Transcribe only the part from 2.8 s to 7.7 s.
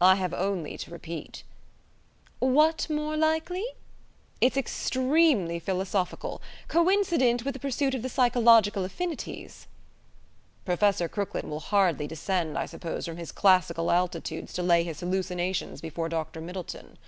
more likely?' It's extremely philosophical. Coincident with a